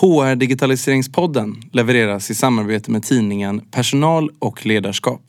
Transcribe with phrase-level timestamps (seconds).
[0.00, 5.20] HR Digitaliseringspodden levereras i samarbete med tidningen Personal och ledarskap.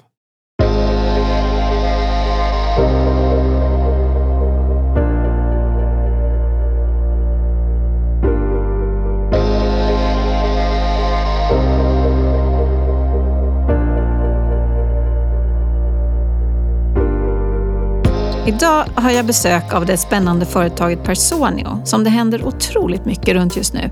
[18.47, 23.57] Idag har jag besök av det spännande företaget Personio som det händer otroligt mycket runt
[23.57, 23.89] just nu.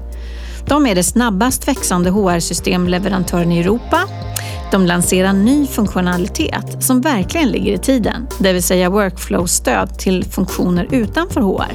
[0.66, 4.00] De är det snabbast växande HR-systemleverantören i Europa.
[4.72, 10.88] De lanserar ny funktionalitet som verkligen ligger i tiden, det vill säga workflow-stöd till funktioner
[10.92, 11.72] utanför HR.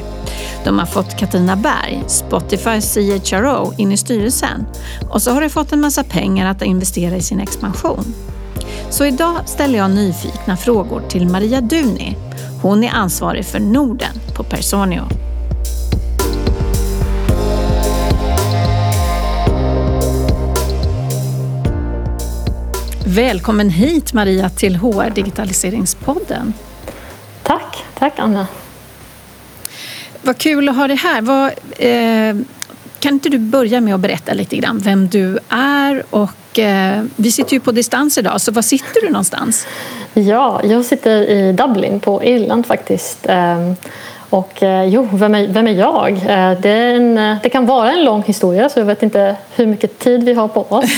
[0.65, 2.81] De har fått Katarina Berg, Spotify
[3.21, 4.67] CHRO, in i styrelsen
[5.11, 8.15] och så har de fått en massa pengar att investera i sin expansion.
[8.91, 12.17] Så idag ställer jag nyfikna frågor till Maria Duni.
[12.63, 15.03] Hon är ansvarig för Norden på Personio.
[23.09, 26.53] Välkommen hit Maria till HR Digitaliseringspodden.
[27.43, 28.47] Tack, tack Anna.
[30.23, 31.21] Vad kul att ha dig här.
[31.23, 32.47] Vad, eh,
[32.99, 37.33] kan inte du börja med att berätta lite grann vem du är och eh, vi
[37.33, 39.67] sitter ju på distans idag, så var sitter du någonstans?
[40.15, 43.27] Ja, jag sitter i Dublin på Irland faktiskt.
[43.27, 43.73] Eh,
[44.37, 46.13] och eh, jo, vem är, vem är jag?
[46.13, 49.37] Eh, det, är en, eh, det, kan vara en lång historia så jag vet inte
[49.55, 50.91] hur mycket tid vi har på oss.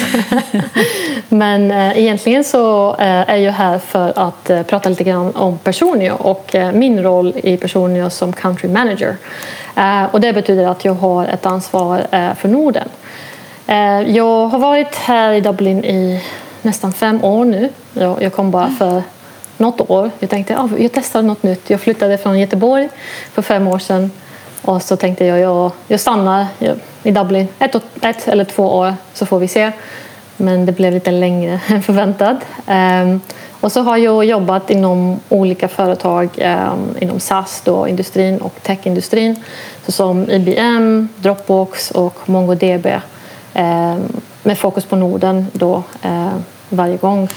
[1.28, 7.02] Men egentligen så är jag här för att prata lite grann om Personio och min
[7.02, 9.16] roll i Personio som country manager.
[10.10, 12.88] Och det betyder att jag har ett ansvar för Norden.
[14.06, 16.22] Jag har varit här i Dublin i
[16.62, 17.68] nästan fem år nu.
[18.20, 19.02] Jag kom bara för
[19.58, 20.10] något år.
[20.18, 21.70] Jag tänkte att ja, jag testar något nytt.
[21.70, 22.88] Jag flyttade från Göteborg
[23.32, 24.10] för fem år sedan
[24.62, 26.46] och så tänkte jag jag, jag stannar
[27.02, 29.72] i Dublin ett, ett eller två år så får vi se.
[30.36, 32.36] Men det blev lite längre än förväntat.
[32.66, 33.20] Ehm,
[33.60, 39.42] och så har jag jobbat inom olika företag ehm, inom SAS, då, industrin och techindustrin
[39.86, 42.86] såsom IBM, Dropbox och MongoDB
[43.54, 44.02] ehm,
[44.42, 45.82] med fokus på Norden då,
[46.68, 47.28] varje gång.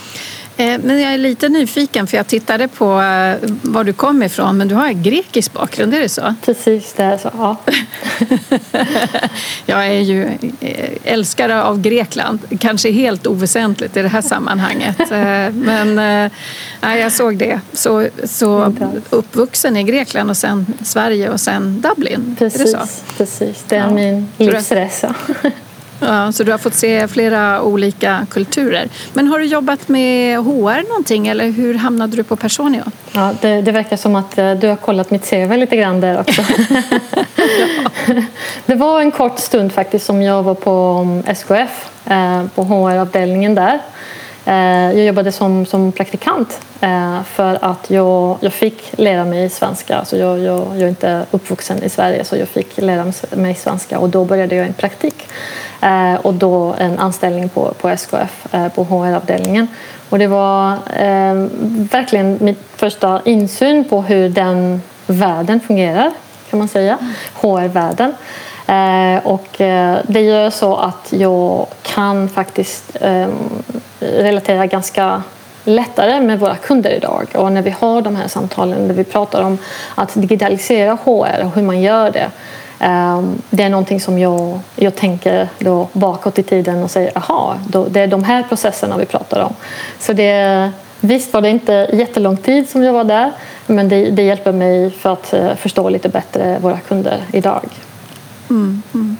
[0.57, 4.57] Eh, men jag är lite nyfiken för jag tittade på eh, var du kom ifrån
[4.57, 6.35] men du har grekisk bakgrund, är det så?
[6.45, 7.31] Precis, det är så.
[7.37, 7.57] Ja.
[9.65, 10.23] jag är ju
[10.59, 14.97] eh, älskare av Grekland, kanske helt oväsentligt i det här sammanhanget.
[15.53, 15.95] Men
[16.81, 17.59] nej, jag såg det.
[17.73, 18.73] Så, så
[19.09, 23.13] uppvuxen i Grekland och sen Sverige och sen Dublin, precis, är det så?
[23.17, 23.91] Precis, det är ja.
[23.91, 25.15] min livsresa.
[26.01, 28.89] Ja, så du har fått se flera olika kulturer.
[29.13, 32.83] Men har du jobbat med HR någonting eller hur hamnade du på Personio?
[33.11, 36.19] Ja, det, det verkar som att eh, du har kollat mitt CV lite grann där
[36.19, 36.41] också.
[38.05, 38.13] ja.
[38.65, 43.55] Det var en kort stund faktiskt som jag var på mm, SKF, eh, på HR-avdelningen
[43.55, 43.79] där.
[44.45, 46.59] Eh, jag jobbade som, som praktikant
[47.25, 49.97] för att jag, jag fick lära mig svenska.
[49.97, 53.99] Alltså jag, jag, jag är inte uppvuxen i Sverige så jag fick lära mig svenska
[53.99, 55.27] och då började jag en praktik.
[55.81, 59.67] Eh, och då en anställning på, på SKF, eh, på HR-avdelningen.
[60.09, 61.33] Och det var eh,
[61.91, 66.11] verkligen min första insyn på hur den världen fungerar,
[66.49, 66.97] kan man säga.
[67.33, 68.13] HR-världen.
[68.67, 73.27] Eh, och eh, det gör så att jag kan faktiskt eh,
[73.99, 75.23] relatera ganska
[75.63, 77.27] lättare med våra kunder idag.
[77.35, 79.57] Och när vi har de här samtalen där vi pratar om
[79.95, 82.31] att digitalisera HR och hur man gör det
[83.49, 87.85] det är någonting som jag, jag tänker då bakåt i tiden och säger aha, då,
[87.85, 89.53] det är de här processerna vi pratar om.
[89.99, 93.31] Så det, visst var det inte jättelång tid som jag var där
[93.65, 97.65] men det, det hjälper mig för att eh, förstå lite bättre våra kunder idag.
[98.49, 99.17] Mm, mm.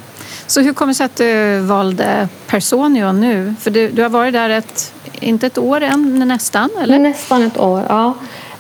[0.48, 3.56] Så hur kommer det sig att du valde Personio nu?
[3.60, 6.70] För du, du har varit där ett, inte ett år än, men nästan?
[6.82, 7.00] Eller?
[7.00, 8.14] Nästan ett år, ja.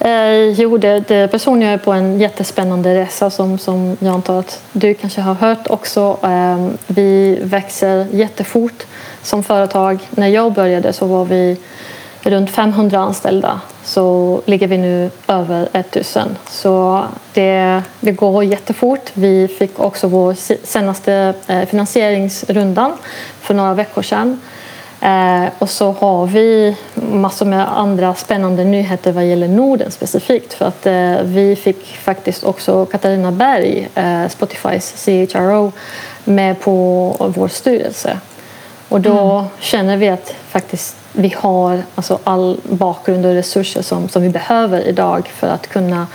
[0.04, 4.64] Eh, jo, det, det personligen är på en jättespännande resa som, som jag antar att
[4.72, 6.18] du kanske har hört också.
[6.24, 8.86] Eh, vi växer jättefort
[9.24, 10.00] som företag.
[10.09, 11.58] När jag började så var vi
[12.22, 16.38] runt 500 anställda så ligger vi nu över 1000.
[16.50, 19.12] Så det, det går jättefort.
[19.14, 20.34] Vi fick också vår
[20.66, 22.92] senaste eh, finansieringsrundan
[23.42, 24.40] för några veckor sedan.
[25.02, 30.53] Eh, och så har vi massor med andra spännande nyheter vad gäller Norden specifikt.
[30.53, 35.72] För att eh, vi fick faktiskt också Katarina Berg, eh, Spotifys CHRO,
[36.24, 38.18] med på vår styrelse.
[38.90, 39.46] Och då mm.
[39.59, 44.88] känner vi att faktiskt vi har alltså all bakgrund och resurser som, som vi behöver
[44.88, 46.08] idag för att kunna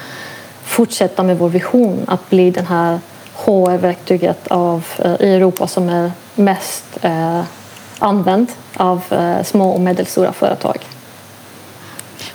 [0.64, 3.00] fortsätta med vår vision att bli den här
[3.34, 4.86] HR-verktyget av,
[5.20, 6.84] i Europa som är mest
[7.98, 10.78] använd av eh, små och medelstora företag.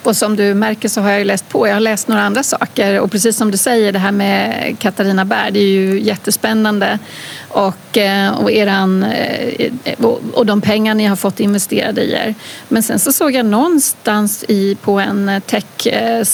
[0.04, 1.68] Och som du märker så har jag läst på.
[1.68, 5.26] Jag har läst några andra saker och precis som du säger det här med Katarina
[5.26, 7.00] Bär, det är ju jättespännande.
[7.48, 12.36] Och, eh, och, eran, eh, och de pengar ni har fått investerade i er.
[12.68, 16.26] Men sen så såg jag någonstans i, på en tech eh,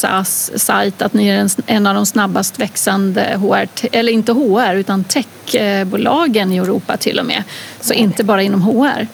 [0.97, 6.51] att ni är en, en av de snabbast växande HR, eller inte HR utan techbolagen
[6.51, 7.43] i Europa till och med.
[7.81, 9.07] Så inte bara inom HR.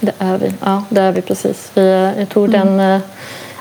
[0.00, 1.70] Det är vi, ja det är vi precis.
[1.74, 2.76] Vi, jag tror mm.
[2.76, 3.00] den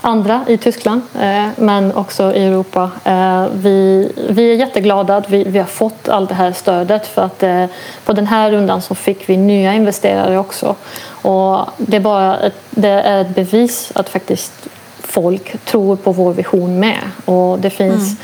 [0.01, 2.91] andra i Tyskland eh, men också i Europa.
[3.03, 7.21] Eh, vi, vi är jätteglada att vi, vi har fått allt det här stödet för
[7.21, 7.65] att eh,
[8.05, 10.75] på den här rundan så fick vi nya investerare också.
[11.21, 14.53] Och det, är bara ett, det är ett bevis att faktiskt
[14.99, 16.99] folk tror på vår vision med.
[17.25, 18.17] Och det finns mm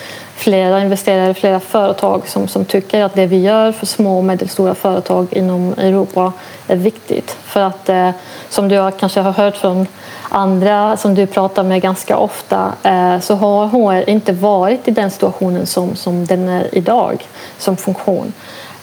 [0.43, 4.75] flera investerare, flera företag som, som tycker att det vi gör för små och medelstora
[4.75, 6.33] företag inom Europa
[6.67, 7.37] är viktigt.
[7.43, 8.09] För att eh,
[8.49, 9.87] som du kanske har hört från
[10.29, 15.11] andra som du pratar med ganska ofta eh, så har HR inte varit i den
[15.11, 18.33] situationen som, som den är idag som funktion.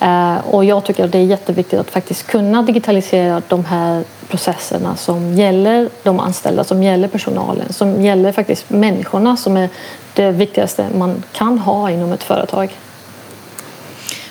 [0.00, 4.96] Eh, och jag tycker att det är jätteviktigt att faktiskt kunna digitalisera de här processerna
[4.96, 9.68] som gäller de anställda, som gäller personalen, som gäller faktiskt människorna som är
[10.14, 12.76] det viktigaste man kan ha inom ett företag.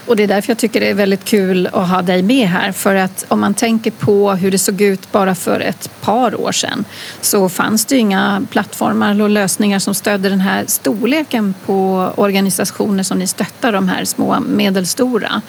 [0.10, 2.72] Och det är därför jag tycker det är väldigt kul att ha dig med här.
[2.72, 6.52] För att om man tänker på hur det såg ut bara för ett par år
[6.52, 6.86] sedan
[7.22, 13.20] så fanns det inga plattformar och lösningar som stödde den här storleken på organisationer som
[13.20, 15.42] ni stöttar, de här små medelstora.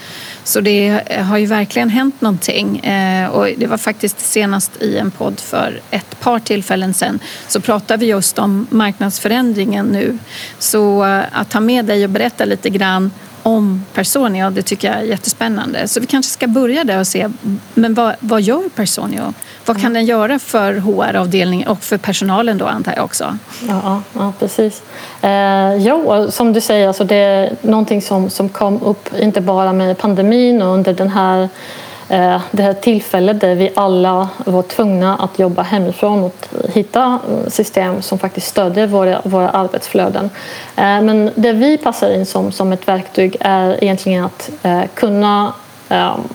[0.45, 2.79] Så det har ju verkligen hänt någonting.
[2.79, 7.19] Eh, och det var faktiskt senast i en podd för ett par tillfällen sedan
[7.49, 10.19] så pratade vi just om marknadsförändringen nu.
[10.59, 13.11] Så eh, att ta med dig och berätta lite grann
[13.43, 14.51] om Personio.
[14.51, 15.89] Det tycker jag är jättespännande.
[15.89, 17.29] Så vi kanske ska börja där och se,
[17.75, 19.35] men vad, vad gör Personio?
[19.67, 19.95] Vad kan mm.
[19.95, 23.39] den göra för HR-avdelningen och för personalen då antar jag också?
[23.69, 24.83] Ja, ja precis.
[25.23, 29.73] Eh, jo, som du säger, alltså det är någonting som, som kom upp inte bara
[29.73, 31.49] med pandemin och under den här
[32.11, 37.51] Eh, det här tillfället där vi alla var tvungna att jobba hemifrån och hitta mm,
[37.51, 40.31] system som faktiskt stödjer våra, våra arbetsflöden.
[40.77, 45.53] Eh, men det vi passar in som, som ett verktyg är egentligen att eh, kunna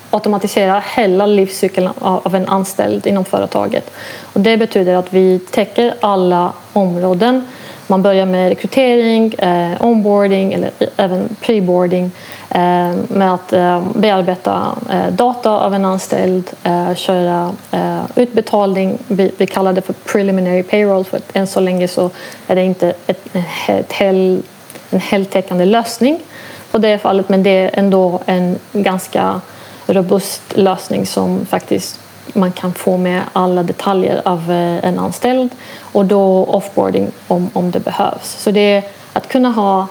[0.10, 3.92] automatisera hela livscykeln av en anställd inom företaget.
[4.34, 7.48] Och det betyder att vi täcker alla områden
[7.88, 12.12] man börjar med rekrytering, eh, onboarding eller även preboarding
[12.50, 18.98] eh, med att eh, bearbeta eh, data av en anställd, eh, köra eh, utbetalning.
[19.08, 22.10] Vi, vi, kallar det för preliminary payroll för att än så länge så
[22.48, 23.36] är det inte ett,
[23.68, 24.42] ett hel,
[24.90, 26.20] en heltäckande lösning
[26.72, 29.42] på det fallet men det är ändå en ganska
[29.88, 32.00] robust lösning som faktiskt
[32.36, 35.50] man kan få med alla detaljer av eh, en anställd
[35.82, 38.36] och då offboarding om, om det behövs.
[38.40, 38.84] Så det är
[39.14, 39.88] att kunna ha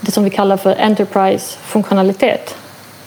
[0.00, 2.54] det som vi kallar för enterprise-funktionalitet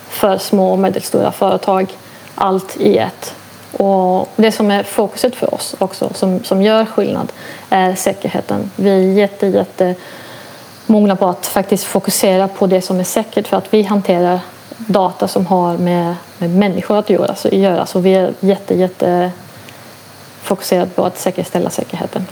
[0.08, 1.86] för små och medelstora företag,
[2.34, 3.34] allt i ett.
[3.72, 7.32] Och det som är fokuset för oss också, som, som gör skillnad,
[7.70, 8.70] är säkerheten.
[8.76, 9.94] Vi är jätte, jätte
[10.86, 14.40] mogna på att faktiskt fokusera på det som är säkert för att vi hanterar
[14.86, 17.34] data som har med, med människor att göra.
[17.34, 17.86] Så, göra.
[17.86, 19.30] så vi är jätte, jätte
[20.42, 22.26] fokuserade på att säkerställa säkerheten.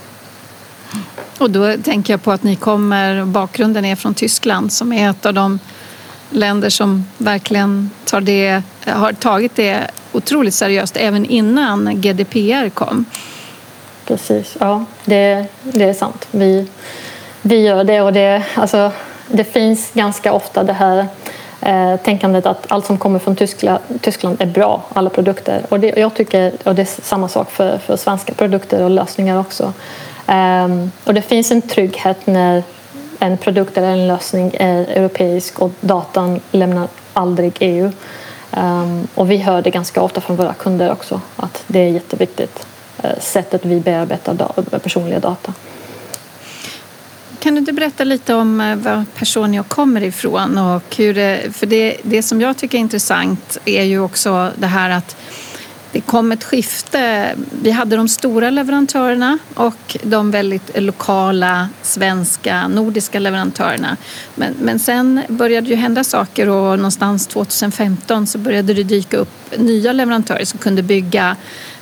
[1.38, 5.26] Och då tänker jag på att ni kommer, bakgrunden är från Tyskland som är ett
[5.26, 5.58] av de
[6.30, 13.04] länder som verkligen tar det, har tagit det otroligt seriöst även innan GDPR kom.
[14.04, 16.28] Precis, ja det, det är sant.
[16.30, 16.66] Vi,
[17.42, 18.92] vi gör det och det, alltså,
[19.28, 21.06] det finns ganska ofta det här
[21.60, 25.62] eh, tänkandet att allt som kommer från Tyskland, Tyskland är bra, alla produkter.
[25.68, 29.40] Och det, jag tycker, och det är samma sak för, för svenska produkter och lösningar
[29.40, 29.72] också.
[30.30, 32.62] Um, och det finns en trygghet när
[33.18, 37.84] en produkt eller en lösning är europeisk och datan lämnar aldrig EU.
[37.84, 37.92] Um,
[38.50, 42.66] ehm, och vi hör det ganska ofta från våra kunder också att det är jätteviktigt
[43.04, 45.54] uh, sättet vi bearbetar da personliga data.
[47.40, 50.58] Kan du inte berätta lite om eh, var Personio kommer ifrån?
[50.58, 54.66] Och hur det, för det, det som jag tycker är intressant är ju också det
[54.66, 55.16] här att
[55.92, 57.34] det kom ett skifte.
[57.62, 63.96] Vi hade de stora leverantörerna och de väldigt lokala svenska, nordiska leverantörerna.
[64.34, 69.16] Men, men sen började det ju hända saker och någonstans 2015 så började det dyka
[69.16, 71.36] upp nya leverantörer som kunde bygga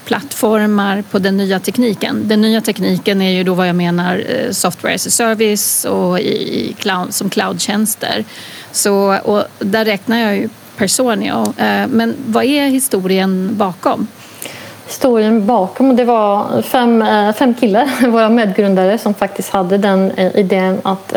[0.08, 2.28] plattformar på den nya tekniken.
[2.28, 6.20] Den nya tekniken är ju då vad jag menar eh, software as a service och
[6.20, 8.24] i cloud, som cloudtjänster.
[8.72, 11.54] Så, och där räknar jag ju Personio.
[11.56, 14.06] Eh, men vad är historien bakom?
[14.86, 20.80] Historien bakom det var fem, eh, fem killar, våra medgrundare, som faktiskt hade den idén
[20.82, 21.12] att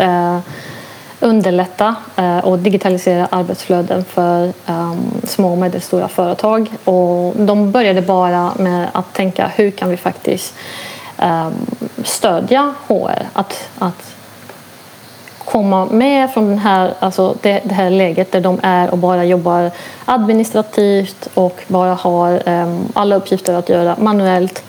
[1.21, 6.71] underlätta eh, och digitalisera arbetsflöden för ehm, små och medelstora företag.
[6.83, 10.53] Och de började bara med att tänka hur kan vi faktiskt
[11.17, 11.53] ehm,
[12.03, 14.15] stödja HR att, att
[15.45, 19.25] komma med från den här, alltså det, det, här läget där de är och bara
[19.25, 19.71] jobbar
[20.05, 24.63] administrativt och bara har ehm, alla uppgifter att göra manuellt.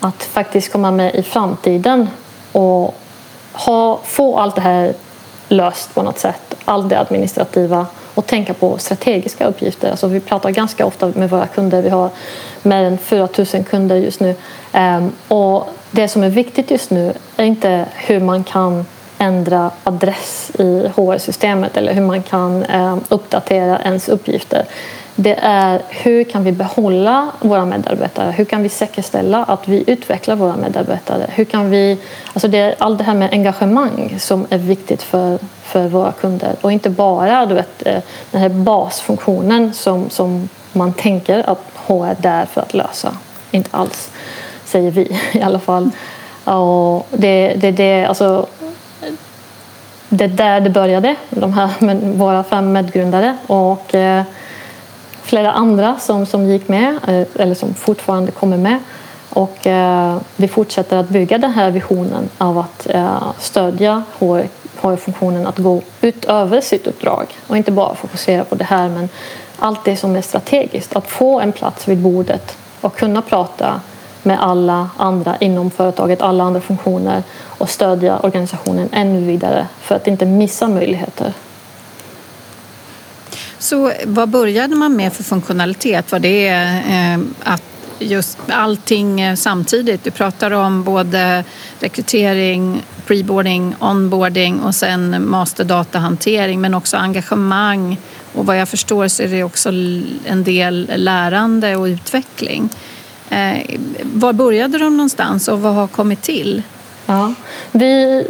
[0.00, 2.08] Att faktiskt komma med i framtiden
[2.52, 2.94] och
[3.52, 4.94] ha, få allt det här
[5.48, 6.54] löst på något sätt.
[6.64, 9.90] Allt det administrativa och tänka på strategiska uppgifter.
[9.90, 11.82] Alltså vi pratar ganska ofta med våra kunder.
[11.82, 12.10] Vi har
[12.62, 14.34] mer än 4 000 kunder just nu.
[14.72, 18.86] Ehm, och det som är viktigt just nu är inte hur man kan
[19.18, 24.64] ändra adress i HR-systemet eller hur man kan ehm, uppdatera ens uppgifter.
[25.18, 28.30] Det är hur kan vi behålla våra medarbetare?
[28.30, 31.26] Hur kan vi säkerställa att vi utvecklar våra medarbetare?
[31.28, 31.98] Hur kan vi,
[32.32, 36.56] alltså det är allt det här med engagemang som är viktigt för, för våra kunder
[36.60, 42.06] och inte bara du vet, eh, den här basfunktionen som, som man tänker att HR
[42.06, 43.16] är där för att lösa.
[43.50, 44.10] Inte alls,
[44.64, 45.90] säger vi i alla fall.
[46.44, 48.46] Och det, det, det, alltså,
[50.08, 54.22] det är där det började, de här med våra fem medgrundare och eh,
[55.26, 58.78] flera andra som, som gick med eh, eller som fortfarande kommer med.
[59.30, 65.58] Och eh, vi fortsätter att bygga den här visionen av att eh, stödja HR-funktionen att
[65.58, 69.08] gå utöver sitt uppdrag och inte bara fokusera på det här men
[69.58, 70.96] allt det som är strategiskt.
[70.96, 73.80] Att få en plats vid bordet och kunna prata
[74.22, 80.06] med alla andra inom företaget, alla andra funktioner och stödja organisationen ännu vidare för att
[80.06, 81.32] inte missa möjligheter.
[83.58, 86.12] Så vad började man med för funktionalitet?
[86.12, 87.62] Var det eh, att
[87.98, 90.04] just allting eh, samtidigt?
[90.04, 91.44] Du pratar om både
[91.80, 97.98] rekrytering, preboarding, onboarding och sen masterdatahantering men också engagemang
[98.34, 99.68] och vad jag förstår så är det också
[100.24, 102.68] en del lärande och utveckling.
[103.30, 106.62] Eh, var började de någonstans och vad har kommit till?
[107.06, 107.32] Ja,
[107.72, 108.26] vi,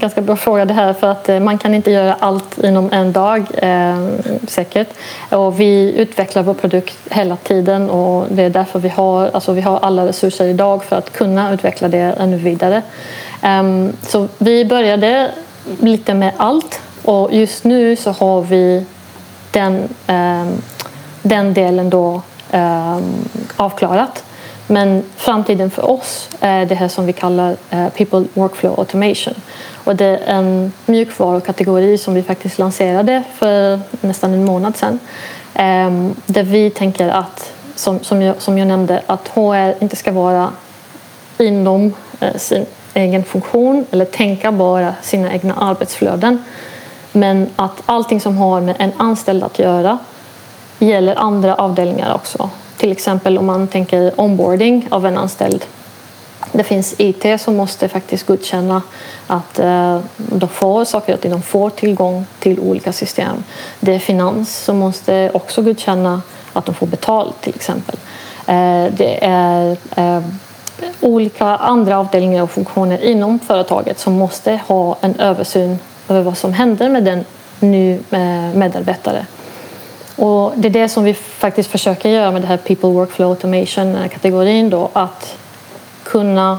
[0.00, 3.12] ganska bra fråga det här för att eh, man kan inte göra allt inom en
[3.12, 4.08] dag eh,
[4.48, 4.88] säkert.
[5.30, 9.60] Och vi utvecklar vår produkt hela tiden och det är därför vi har, alltså vi
[9.60, 12.82] har alla resurser idag för att kunna utveckla det ännu vidare.
[13.42, 15.30] Eh, så vi började
[15.80, 18.84] lite med allt och just nu så har vi
[19.50, 20.46] den, eh,
[21.22, 23.14] den delen då ehm,
[23.56, 24.25] avklarat.
[24.66, 29.34] Men framtiden för oss är det här som vi kallar eh, People Workflow Automation.
[29.84, 34.98] Och det är en mjukvarukategori som vi faktiskt lanserade för nästan en månad sedan.
[35.54, 40.12] Ehm, där vi tänker att, som, som, jag, som jag nämnde, att HR inte ska
[40.12, 40.50] vara
[41.38, 46.44] inom eh, sin egen funktion eller tänka bara sina egna arbetsflöden.
[47.12, 49.98] Men att allting som har med en anställd att göra
[50.78, 52.50] gäller andra avdelningar också.
[52.86, 55.64] Till exempel om man tänker onboarding av en anställd.
[56.52, 58.82] Det finns IT som måste faktiskt godkänna
[59.26, 63.44] att eh, de får saker och ting, de får tillgång till olika system.
[63.80, 67.96] Det är finans som måste också godkänna att de får betalt till exempel.
[68.46, 70.22] Eh, det är eh,
[71.00, 75.78] olika andra avdelningar och funktioner inom företaget som måste ha en översyn
[76.08, 77.24] över vad som händer med den
[77.60, 79.26] ny eh, medarbetare.
[80.16, 84.70] Och det är det som vi faktiskt försöker göra med det här People Workflow Automation-kategorin
[84.70, 85.36] då, att
[86.02, 86.58] kunna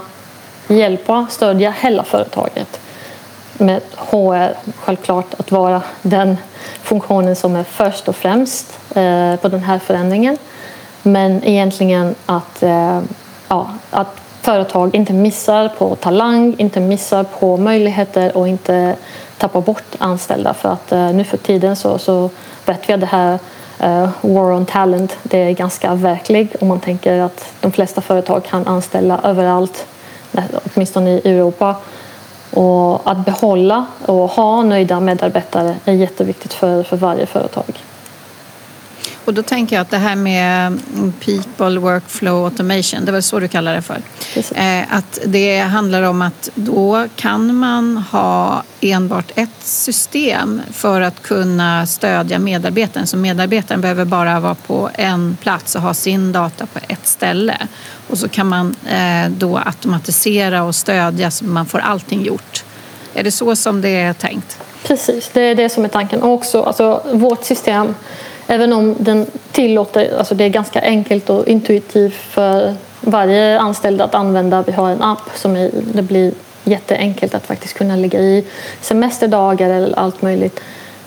[0.67, 2.79] hjälpa, stödja hela företaget
[3.57, 6.37] med HR självklart att vara den
[6.83, 10.37] funktionen som är först och främst eh, på den här förändringen.
[11.03, 13.01] Men egentligen att, eh,
[13.47, 18.95] ja, att företag inte missar på talang, inte missar på möjligheter och inte
[19.37, 20.53] tappar bort anställda.
[20.53, 22.29] För att eh, nu för tiden så, så
[22.65, 23.39] vet vi att det här
[23.83, 28.45] uh, war on talent det är ganska verklig om man tänker att de flesta företag
[28.45, 29.85] kan anställa överallt,
[30.73, 31.75] åtminstone i Europa.
[32.53, 37.83] Och att behålla och ha nöjda medarbetare är jätteviktigt för, för varje företag.
[39.27, 40.79] Och då tänker jag att det här med
[41.25, 44.01] people workflow automation, det var så du kallar det för.
[44.55, 51.21] Eh, att det handlar om att då kan man ha enbart ett system för att
[51.21, 53.07] kunna stödja medarbetaren.
[53.07, 57.67] Så medarbetaren behöver bara vara på en plats och ha sin data på ett ställe.
[58.07, 62.63] Och så kan man eh, då automatisera och stödja så man får allting gjort.
[63.13, 64.59] Är det så som det är tänkt?
[64.83, 66.21] Precis, det är det som är tanken.
[66.21, 67.95] Och också, alltså, vårt system
[68.47, 74.15] Även om den tillåter, alltså det är ganska enkelt och intuitivt för varje anställd att
[74.15, 74.61] använda.
[74.61, 76.31] Vi har en app som är, det blir
[76.63, 78.45] jätteenkelt att faktiskt kunna lägga i
[78.81, 80.59] semesterdagar eller allt möjligt.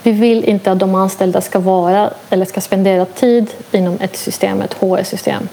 [0.03, 4.63] Vi vill inte att de anställda ska vara eller ska spendera tid inom ett system,
[4.63, 5.49] ett HR-system.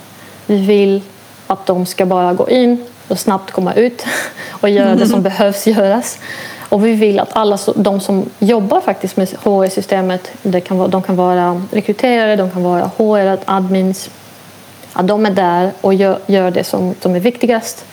[0.46, 1.02] Vi vill
[1.48, 4.06] att de ska bara gå in och snabbt komma ut
[4.50, 6.20] och göra det som behövs göras.
[6.70, 10.32] Och vi vill att alla de som jobbar faktiskt med HR-systemet,
[10.90, 14.10] de kan vara rekryterare, de kan vara HR, admins,
[14.94, 17.86] att de är där och gör, gör det som, som är viktigast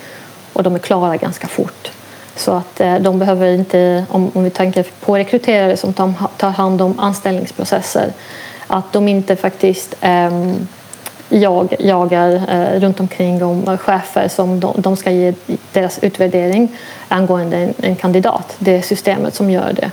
[0.52, 1.90] och de är klara ganska fort.
[2.36, 6.82] Så att eh, de behöver inte, om, vi tänker på rekryterare som tar, tar hand
[6.82, 8.12] om anställningsprocesser,
[8.66, 10.68] att de inte faktiskt um,
[11.40, 15.34] jag, jagar eh, runt omkring om chefer som de, de, ska ge
[15.72, 16.76] deras utvärdering
[17.08, 18.56] angående en, en kandidat.
[18.58, 19.90] Det är systemet som gör det.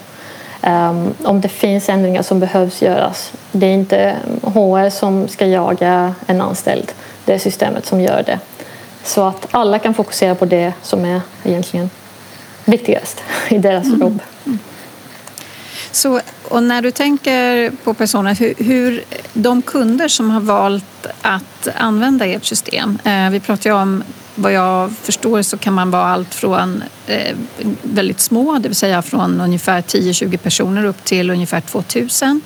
[0.64, 3.34] Um, om det finns ändringar som behövs göras.
[3.52, 6.92] Det är inte HR som ska jaga en anställd.
[7.26, 8.40] Det är systemet som gör det.
[9.04, 11.90] Så att alla kan fokusera på det som är egentligen
[12.66, 14.20] viktigast i deras mm.
[15.92, 21.68] Så, och när du tänker på personer, hur, hur, de kunder som har valt att
[21.78, 23.00] använda ert system.
[23.04, 24.04] Eh, vi pratar ju om,
[24.36, 27.36] vad jag förstår så kan man vara allt från eh,
[27.82, 32.42] väldigt små, det vill säga från ungefär 10-20 personer upp till ungefär 2000.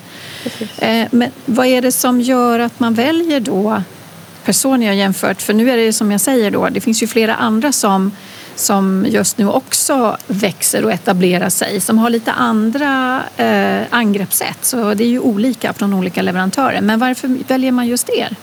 [0.78, 3.82] Eh, men vad är det som gör att man väljer då
[4.46, 7.72] Personia jämfört, för nu är det som jag säger då, det finns ju flera andra
[7.72, 8.12] som
[8.56, 14.58] som just nu också växer och etablerar sig som har lite andra eh, angreppssätt.
[14.62, 16.82] Så det är ju olika från olika leverantörer.
[16.82, 18.36] Men varför väljer man just er?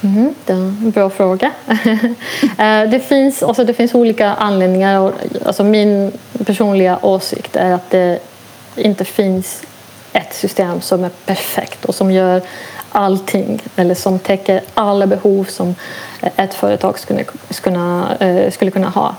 [0.00, 1.52] Mm, det är en bra fråga.
[2.58, 5.12] Eh, det, finns, alltså det finns olika anledningar.
[5.46, 6.12] Alltså min
[6.46, 8.18] personliga åsikt är att det
[8.76, 9.62] inte finns
[10.12, 12.42] ett system som är perfekt och som gör
[12.96, 15.74] allting eller som täcker alla behov som
[16.36, 19.14] ett företag skulle, skulle, eh, skulle kunna ha.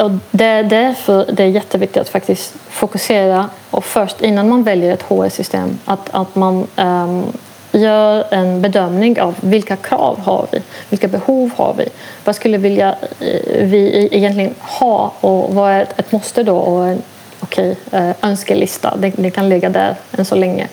[0.00, 4.92] Och det är därför det är jätteviktigt att faktiskt fokusera och först innan man väljer
[4.92, 7.32] ett HR-system att, att man um,
[7.72, 11.88] gör en bedömning av vilka krav har vi, vilka behov har vi,
[12.24, 16.88] vad skulle vilja, eh, vi e-, egentligen ha och vad är ett måste då och
[16.88, 17.02] en
[17.40, 20.68] okay, eh, önskelista, den, det kan ligga där än så länge.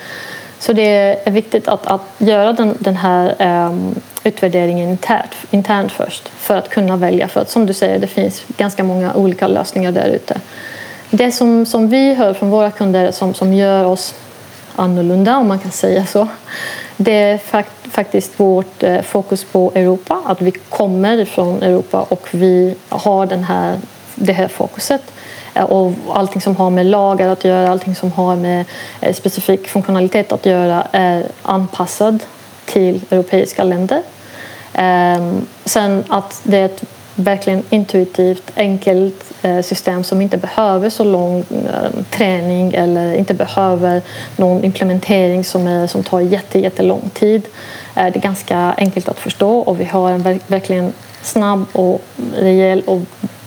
[0.59, 3.35] Så det är viktigt att, att göra den, den här
[3.67, 7.27] um, utvärderingen internt, internt först för att kunna välja.
[7.27, 10.39] För att som du säger, det finns ganska många olika lösningar där ute.
[11.09, 14.15] Det som, som vi hör från våra kunder som, som gör oss
[14.75, 16.27] annorlunda, om man kan säga så,
[16.97, 20.21] det är fakt, faktiskt vårt eh, fokus på Europa.
[20.25, 23.79] Att vi kommer från Europa och vi har den här,
[24.15, 25.01] det här fokuset.
[25.55, 28.65] Eh, och allting som har med lagar att göra, allting som har med
[29.01, 32.23] eh, specifik funktionalitet att göra är anpassad
[32.65, 34.01] till europeiska länder.
[34.73, 36.83] Ehm, sen att det är ett
[37.15, 44.01] verkligen intuitivt, enkelt eh, system som inte behöver så lång ehm, träning eller inte behöver
[44.35, 47.41] någon implementering som, är, som tar jätte, jättelång tid.
[47.93, 52.01] Det är ganska enkelt att förstå och vi har en verkligen snabb och
[52.35, 53.01] rejäl och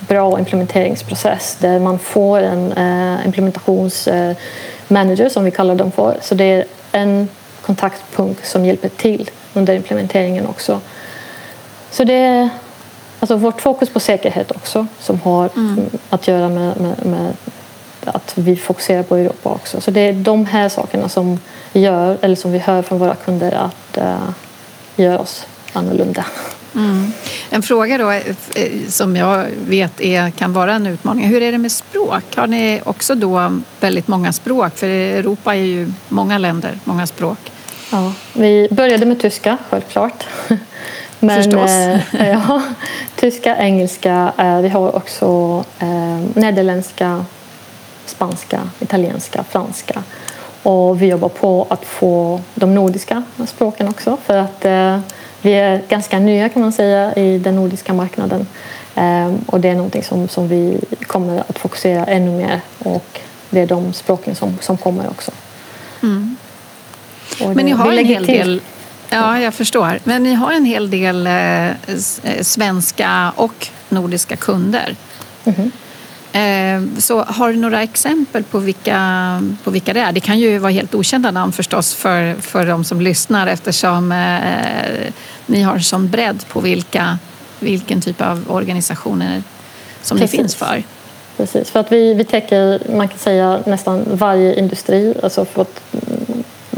[0.08, 6.18] bra implementeringsprocess där man får en eh, implementationsmanager som vi kallar dem för.
[6.22, 7.28] Så det är en
[7.62, 10.80] kontaktpunkt som hjälper till under implementeringen också.
[11.90, 12.48] Så det är
[13.20, 15.80] alltså vårt fokus på säkerhet också som har mm.
[16.10, 17.32] att göra med, med, med,
[18.04, 19.80] att vi fokuserar på Europa också.
[19.80, 21.40] Så det är de här sakerna som
[21.72, 24.30] gör, eller som vi hör från våra kunder att uh,
[24.96, 26.24] gör oss annorlunda.
[26.78, 27.12] Mm.
[27.50, 28.22] En fråga då eh,
[28.88, 31.26] som jag vet är, kan vara en utmaning.
[31.26, 32.36] Hur är det med språk?
[32.36, 34.76] Har ni också då väldigt många språk?
[34.76, 37.38] För Europa är ju många länder, många språk.
[37.92, 40.24] Ja, vi började med tyska, självklart.
[41.20, 41.70] Men, Förstås.
[41.70, 42.62] Eh, ja,
[43.16, 44.32] tyska, engelska.
[44.38, 47.24] Eh, vi har också eh, nederländska,
[48.06, 50.02] spanska, italienska, franska.
[50.62, 55.00] Och vi jobbar på att få de nordiska språken också för att eh,
[55.42, 58.46] vi är ganska nya kan man säga i den nordiska marknaden
[58.94, 63.20] ehm, och det är någonting som, som vi kommer att fokusera ännu mer och
[63.50, 65.30] det är de språken som, som kommer också.
[66.02, 66.36] Mm.
[67.38, 68.38] Men ni har en hel till.
[68.38, 68.60] del
[69.10, 69.98] Ja, jag förstår.
[70.04, 71.70] Men ni har en hel del eh,
[72.40, 74.96] svenska och nordiska kunder.
[75.44, 75.60] Mm.
[75.60, 75.66] Eh,
[76.98, 80.12] så har du några exempel på vilka, på vilka det är?
[80.12, 85.12] Det kan ju vara helt okända namn förstås för, för de som lyssnar eftersom eh,
[85.46, 87.18] ni har som bredd på vilka,
[87.60, 89.42] vilken typ av organisationer
[90.02, 90.32] som Precis.
[90.32, 90.82] ni finns för.
[91.36, 95.14] Precis, för att vi, vi täcker man kan säga nästan varje industri.
[95.22, 95.82] Alltså för att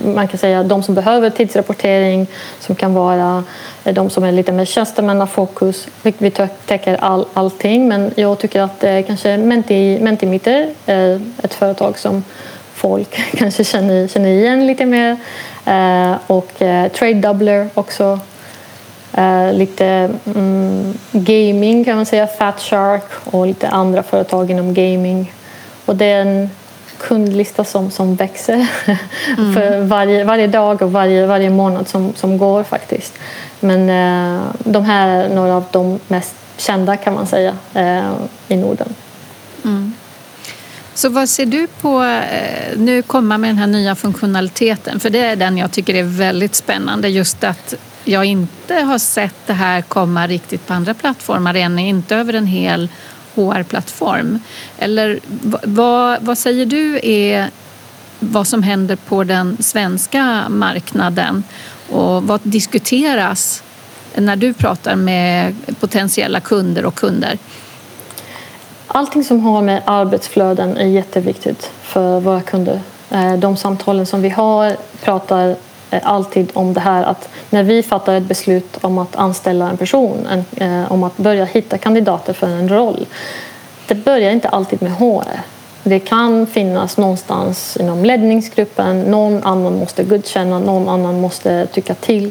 [0.04, 2.26] man kan säga de som behöver tidsrapportering
[2.60, 3.44] som kan vara
[3.84, 5.88] eh, de som är lite mer tjänstemannafokus.
[6.02, 6.30] Vi
[6.66, 12.24] täcker all, allting men jag tycker att eh, kanske Menti, Mentimeter är ett företag som
[12.74, 15.16] folk kanske känner, känner igen lite mer.
[15.64, 18.20] Eh, och eh, Trade Doubler också.
[19.12, 25.32] Eh, lite mm, gaming kan man säga, Fat Shark och lite andra företag inom gaming.
[25.84, 26.50] Och det är en
[27.00, 28.66] kundlista som, som växer
[29.38, 29.54] mm.
[29.54, 33.18] för varje, varje dag och varje, varje månad som, som går faktiskt.
[33.60, 38.12] Men eh, de här är några av de mest kända kan man säga eh,
[38.48, 38.94] i Norden.
[39.64, 39.92] Mm.
[40.94, 45.18] Så vad ser du på, eh, nu komma med den här nya funktionaliteten, för det
[45.18, 49.82] är den jag tycker är väldigt spännande, just att jag inte har sett det här
[49.82, 52.88] komma riktigt på andra plattformar än, inte över en hel
[53.40, 54.40] HR-plattform.
[54.78, 55.20] Eller
[55.64, 57.50] vad, vad säger du är
[58.18, 61.42] vad som händer på den svenska marknaden
[61.90, 63.62] och vad diskuteras
[64.14, 67.38] när du pratar med potentiella kunder och kunder?
[68.86, 72.80] Allting som har med arbetsflöden är jätteviktigt för våra kunder.
[73.10, 75.56] Eh, de samtalen som vi har pratar
[75.90, 79.76] Eh, alltid om det här att när vi fattar ett beslut om att anställa en
[79.76, 83.06] person, eh, om att börja hitta kandidater för en roll,
[83.86, 85.40] det börjar inte alltid med HR.
[85.82, 92.30] Det kan finnas någonstans inom ledningsgruppen, någon annan måste godkänna, någon annan måste tycka till.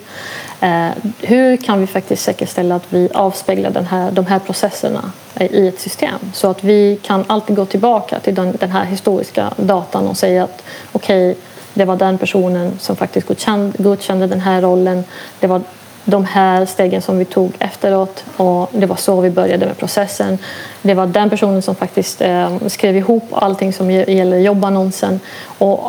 [0.62, 0.90] Eh,
[1.22, 5.68] hur kan vi faktiskt säkerställa att vi avspeglar den här, de här processerna eh, i
[5.68, 10.08] ett system så att vi kan alltid gå tillbaka till den, den här historiska datan
[10.08, 14.62] och säga att okej, okay, det var den personen som faktiskt godkände, godkände den här
[14.62, 15.04] rollen.
[15.40, 15.62] Det var
[16.06, 20.38] de här stegen som vi tog efteråt och det var så vi började med processen.
[20.82, 25.20] Det var den personen som faktiskt eh, skrev ihop allting som gäller jobbannonsen
[25.58, 25.80] och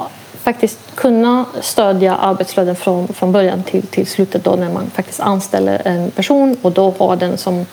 [0.42, 5.82] faktiskt kunna stödja arbetsflöden från, från början till, till slutet då när man faktiskt anställer
[5.84, 7.66] en person och då har den som,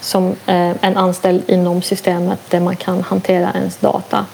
[0.00, 4.26] som eh, en anställd inom systemet där man kan hantera ens data.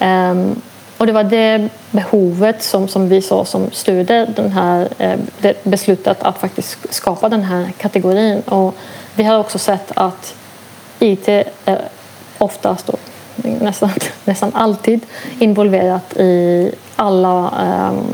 [0.00, 0.62] Um,
[0.98, 5.18] och det var det behovet som, som vi såg som styrde den här, eh,
[5.62, 8.40] beslutet att faktiskt skapa den här kategorin.
[8.40, 8.74] Och
[9.14, 10.34] vi har också sett att
[10.98, 11.88] IT är
[12.38, 13.00] oftast, och
[13.36, 13.90] nästan,
[14.24, 15.00] nästan alltid,
[15.38, 17.52] involverat i alla
[17.90, 18.06] um,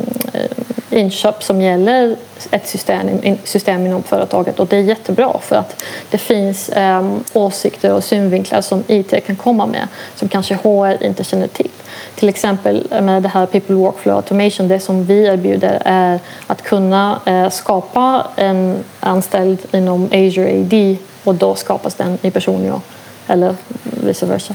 [0.91, 2.17] inköp som gäller
[2.51, 3.09] ett system,
[3.45, 8.61] system inom företaget och det är jättebra för att det finns eh, åsikter och synvinklar
[8.61, 11.71] som IT kan komma med som kanske HR inte känner till.
[12.15, 16.63] Till exempel eh, med det här People Workflow Automation, det som vi erbjuder är att
[16.63, 22.81] kunna eh, skapa en anställd inom Azure AD och då skapas den i Personio
[23.27, 24.55] eller vice versa.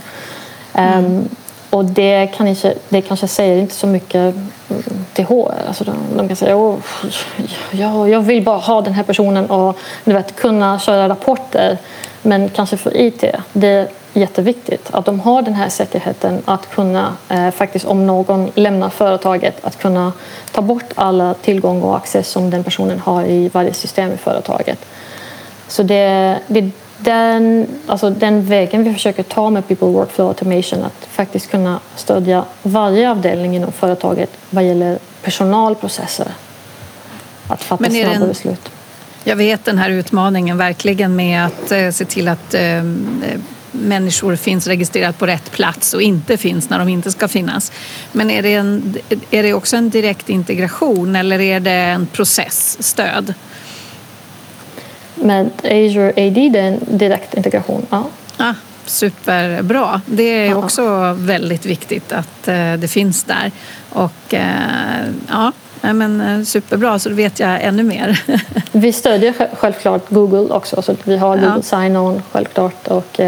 [0.74, 1.16] Ehm, mm.
[1.18, 1.30] Um,
[1.70, 4.36] och det, kan inte, det kanske säger inte så mycket
[4.70, 5.54] mm, till HR.
[5.68, 6.78] Alltså de, de kan säga oh,
[7.72, 11.78] jag, jag vill bara ha den här personen och du vet, kunna köra rapporter.
[12.22, 17.14] Men kanske för IT, det är jätteviktigt att de har den här säkerheten att kunna,
[17.30, 20.14] eh, faktiskt om någon lämnar företaget, att kunna
[20.52, 24.86] ta bort alla tillgång och access som den personen har i varje system i företaget.
[25.68, 31.08] Så det, det den, alltså den vägen vi försöker ta med People Workflow Automation att
[31.12, 36.28] faktiskt kunna stödja varje avdelning inom företaget vad gäller personalprocesser.
[37.48, 38.70] Att fatta Men snabba en, beslut.
[39.24, 42.84] Jag vet den här utmaningen verkligen med att eh, se till att eh,
[43.72, 47.72] människor finns registrerat på rätt plats och inte finns när de inte ska finnas.
[48.12, 48.98] Men är det, en,
[49.32, 53.34] är det också en direkt integration eller är det en processstöd?
[55.22, 57.86] Med Azure AD, det är en direkt integration.
[57.90, 58.04] Ja.
[58.38, 58.54] Ah,
[58.86, 60.02] superbra.
[60.06, 63.52] Det är också väldigt viktigt att eh, det finns där.
[63.90, 65.52] Och eh, ja,
[65.82, 68.22] men eh, superbra, så då vet jag ännu mer.
[68.72, 71.62] vi stödjer självklart Google också, så vi har Google ja.
[71.62, 72.88] Sign-On självklart.
[72.88, 73.20] Och,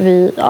[0.00, 0.40] vid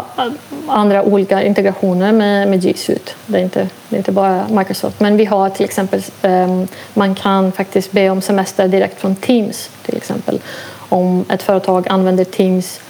[0.68, 3.12] andra olika integrationer med, med G Suite.
[3.26, 5.00] Det är, inte, det är inte bara Microsoft.
[5.00, 9.70] Men vi har till exempel, ehm, man kan faktiskt be om semester direkt från Teams
[9.86, 10.40] till exempel.
[10.88, 12.80] Om ett företag använder Teams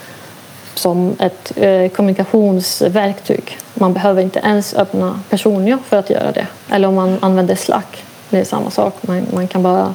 [0.73, 3.57] som ett eh, kommunikationsverktyg.
[3.73, 6.47] Man behöver inte ens öppna Personio för att göra det.
[6.69, 8.95] Eller om man använder Slack, det är samma sak.
[9.01, 9.93] Man, man kan bara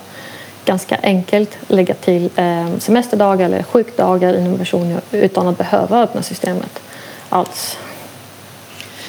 [0.66, 6.80] ganska enkelt lägga till eh, semesterdagar eller sjukdagar inom versioner utan att behöva öppna systemet
[7.28, 7.78] alls.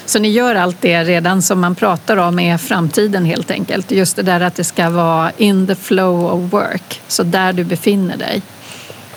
[0.06, 3.92] Så ni gör allt det redan som man pratar om är framtiden helt enkelt?
[3.92, 7.64] Just det där att det ska vara in the flow of work, så där du
[7.64, 8.42] befinner dig?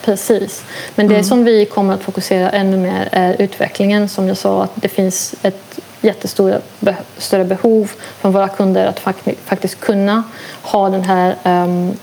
[0.04, 0.64] Precis.
[0.94, 1.24] Men det mm.
[1.24, 4.08] som vi kommer att fokusera ännu mer är utvecklingen.
[4.08, 6.60] Som jag sa, att det finns ett jättestora
[7.18, 9.00] större behov från våra kunder att
[9.44, 10.22] faktiskt kunna
[10.62, 11.96] ha den här um,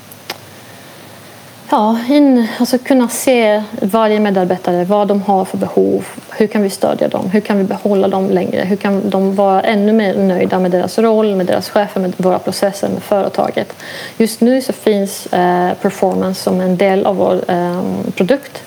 [1.70, 6.06] ja, in, alltså kunna se varje medarbetare, vad de har för behov.
[6.38, 7.30] Hur kan vi stödja dem?
[7.30, 8.62] Hur kan vi behålla dem längre?
[8.62, 12.40] Hur kan de vara ännu mer nöjda med deras roll, med deras chefer, med våra
[12.40, 13.74] processer, med företaget?
[14.18, 17.84] Just nu så finns eh, performance som en del av vår eh,
[18.16, 18.64] produkt.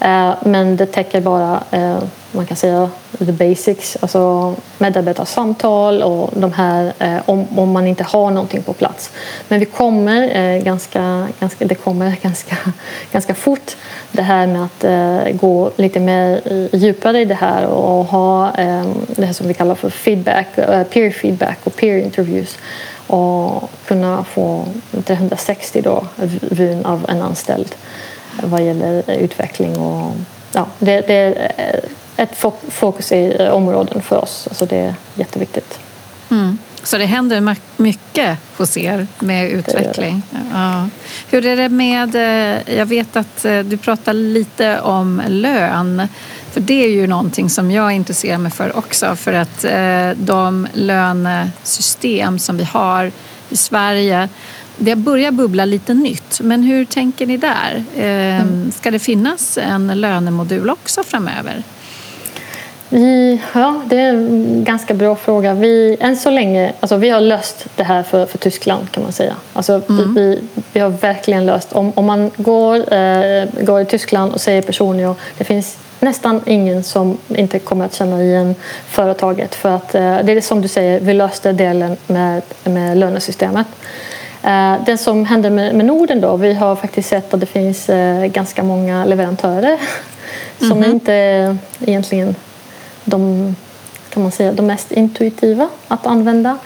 [0.00, 1.98] Eh, men det täcker bara eh,
[2.32, 8.04] man kan säga the basics, alltså medarbetarsamtal och de här eh, om, om man inte
[8.04, 9.10] har någonting på plats.
[9.48, 12.56] Men vi kommer ganska, ganska, det kommer ganska,
[13.12, 13.76] ganska fort.
[14.12, 16.40] Det här med att gå lite mer
[16.72, 18.52] djupare i det här och ha
[19.06, 20.46] det här som vi kallar för feedback,
[20.90, 22.58] peer feedback och peer interviews.
[23.06, 24.64] Och kunna få
[25.04, 26.06] 360 då
[26.50, 27.74] vyn av en anställd
[28.42, 30.14] vad gäller utveckling och
[30.52, 31.52] ja, det, det
[32.20, 34.46] ett fokus i eh, områden för oss.
[34.48, 35.78] Alltså det är jätteviktigt.
[36.30, 36.58] Mm.
[36.82, 40.22] Så det händer mycket hos er med utveckling?
[40.30, 40.44] Det det.
[40.52, 40.88] Ja.
[41.30, 46.08] Hur är det med, eh, jag vet att eh, du pratar lite om lön.
[46.50, 49.16] För det är ju någonting som jag intresserar mig för också.
[49.16, 49.64] För att
[50.14, 53.12] de lönesystem som vi har
[53.50, 54.28] i Sverige
[54.82, 57.84] det börjar bubbla lite nytt, men hur tänker ni där?
[57.96, 58.72] Mm.
[58.72, 61.62] Ska det finnas en lönemodul också framöver?
[62.92, 65.54] Vi, ja, det är en ganska bra fråga.
[65.54, 69.12] Vi, än så länge, alltså vi har löst det här för, för Tyskland kan man
[69.12, 69.36] säga.
[69.52, 70.14] Alltså mm.
[70.14, 71.72] vi, vi har verkligen löst.
[71.72, 76.84] Om, om man går, eh, går i Tyskland och säger personio, det finns nästan ingen
[76.84, 78.54] som inte kommer att känna igen
[78.88, 79.54] företaget.
[79.54, 83.66] För att eh, det är som du säger, vi löste delen med, med lönesystemet.
[84.42, 88.26] Eh, det som händer med, Norden då, vi har faktiskt sett att det finns eh,
[88.26, 89.78] ganska många leverantörer
[90.58, 90.90] som mm -hmm.
[90.90, 92.34] inte egentligen
[93.04, 93.56] de,
[94.10, 96.58] kan man säga, de mest intuitiva att använda.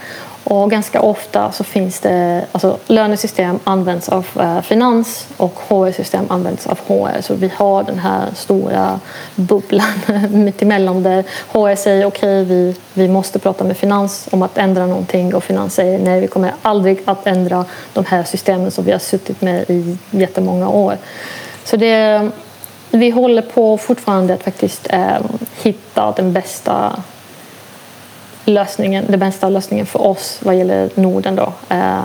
[0.44, 6.66] Och ganska ofta så finns det, alltså lönesystem används av eh, finans och HR-system används
[6.66, 7.20] av HR.
[7.20, 9.00] Så vi har den här stora
[9.34, 14.58] bubblan mittemellan där HR säger okej, okay, vi, vi måste prata med finans om att
[14.58, 18.84] ändra någonting och finans säger nej, vi kommer aldrig att ändra de här systemen som
[18.84, 20.98] vi har suttit med i jättemånga år.
[21.64, 22.30] Så det,
[22.90, 25.18] vi håller på fortfarande att faktiskt eh,
[25.62, 27.02] hitta den bästa
[28.44, 31.36] lösningen, den bästa lösningen för oss vad gäller Norden.
[31.36, 31.52] Då.
[31.68, 32.04] Eh,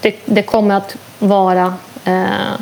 [0.00, 2.60] det, det, kommer att vara eh,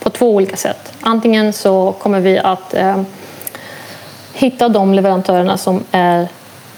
[0.00, 0.92] på två olika sätt.
[1.00, 3.02] Antingen så kommer vi att eh,
[4.32, 6.28] hitta de leverantörerna som är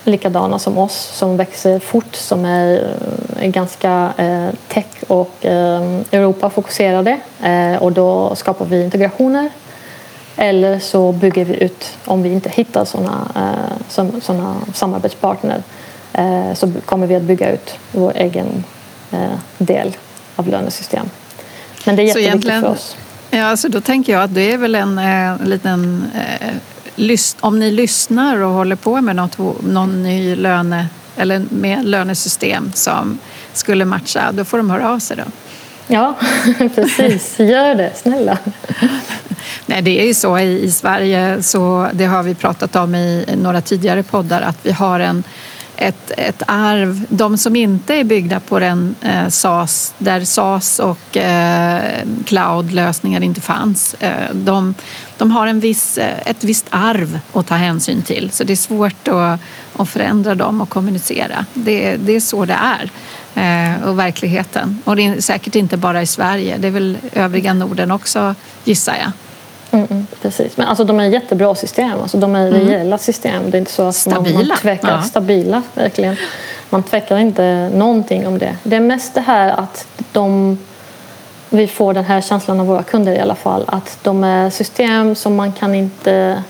[0.05, 2.97] likadana som oss, som växer fort, som är,
[3.41, 7.21] är ganska eh, tech och eh, Europa-fokuserade.
[7.43, 9.51] Eh, och då skapar vi integrationer.
[10.37, 15.63] Eller så bygger vi ut, om vi inte hittar sådana eh, såna samarbetspartner,
[16.13, 18.65] eh, så kommer vi att bygga ut vår egen
[19.11, 19.97] eh, del
[20.37, 21.11] av lönesystem.
[21.85, 22.97] Men det är jätteviktigt för oss.
[23.31, 26.55] Ja, alltså då tänker jag att det är väl en eh, liten eh,
[27.41, 33.19] om ni lyssnar och håller på med något, någon ny löne eller med lönesystem som
[33.53, 35.23] skulle matcha, då får de höra av sig då.
[35.87, 36.15] Ja,
[36.75, 37.39] precis.
[37.39, 38.39] Gör det, snälla.
[39.67, 43.25] Nej, det är ju så i, i Sverige, så det har vi pratat om i
[43.37, 45.25] några tidigare poddar, att vi har en
[45.77, 47.07] ett, ett arv.
[47.09, 53.41] De som inte är byggda på den eh, SAS, där SAS och eh, cloud-lösningar inte
[53.41, 54.75] fanns, eh, de,
[55.17, 58.31] de har en viss, eh, ett visst arv att ta hänsyn till.
[58.31, 59.41] Så det är svårt att,
[59.77, 61.47] att förändra dem och kommunicera.
[61.55, 62.91] Det, det är så det är.
[63.37, 64.83] Eh, och verkligheten.
[64.85, 68.97] Och det är säkert inte bara i Sverige, det är väl övriga Norden också gissar
[69.01, 69.13] jag.
[69.75, 70.57] Mm, mm, precis.
[70.57, 72.01] Men alltså, de är jättebra system.
[72.03, 72.61] Alltså, de är mm.
[72.61, 73.51] rejäla system.
[73.51, 74.39] Det är inte så att stabila.
[74.39, 74.89] Man, man tvekar.
[74.89, 75.03] Ja.
[75.03, 76.17] Stabila, verkligen.
[76.71, 78.57] Man tvekar inte någonting om det.
[78.63, 80.59] Det är mest det här att de
[81.51, 85.15] vi får den här känslan av våra kunder i alla fall att de är system
[85.15, 86.43] som man kan inte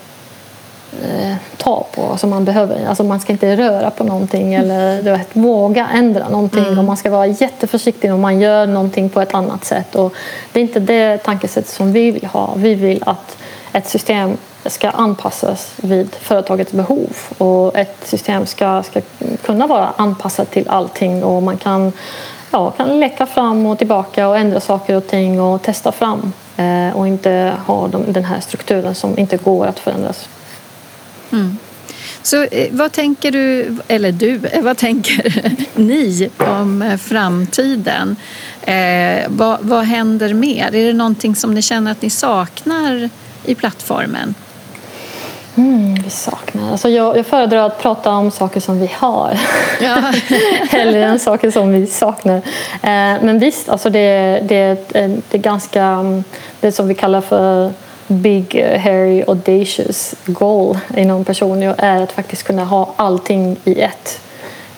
[1.02, 2.87] eh, ta på som man behöver.
[2.87, 6.78] Alltså man ska inte röra på någonting eller du vet, våga ändra någonting mm.
[6.78, 9.94] och man ska vara jätteförsiktig om man gör någonting på ett annat sätt.
[9.94, 10.14] Och
[10.52, 12.54] det är inte det tankesätt som vi vill ha.
[12.57, 13.37] Vi vill att
[13.72, 19.00] ett system ska anpassas vid företagets behov och ett system ska, ska
[19.42, 21.92] kunna vara anpassat till allting och man kan,
[22.50, 26.96] ja, kan leka fram och tillbaka och ändra saker och ting och testa fram eh,
[26.96, 30.28] och inte ha de, den här strukturen som inte går att förändras
[31.34, 31.58] Mm.
[32.22, 38.16] Så eh, vad tänker du, eller du, eh, vad tänker ni om eh, framtiden?
[38.62, 40.74] Eh, vad, vad händer mer?
[40.74, 43.10] Är det någonting som ni känner att ni saknar
[43.44, 44.34] i plattformen?
[45.56, 46.72] Mm, vi saknar.
[46.72, 49.38] Alltså jag, jag föredrar att prata om saker som vi har
[49.80, 50.12] ja.
[50.70, 52.36] hellre än saker som vi saknar.
[52.82, 56.24] Eh, men visst, alltså det, det, det är ganska mm,
[56.60, 57.72] det som vi kallar för
[58.06, 64.20] big, hairy, audacious goal inom Personio är att faktiskt kunna ha allting i ett.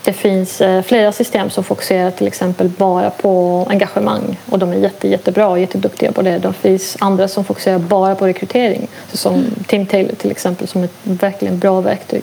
[0.04, 4.76] Det finns eh, flera system som fokuserar till exempel bara på engagemang och de är
[4.76, 6.38] jätte, jättebra och jätteduktiga på det.
[6.38, 9.64] Det finns andra som fokuserar bara på rekrytering som mm.
[9.66, 12.22] Tim Taylor till exempel som är ett verkligen bra verktyg.